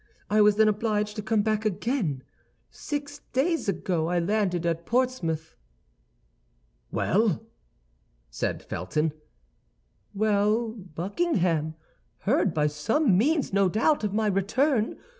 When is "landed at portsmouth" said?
4.17-5.55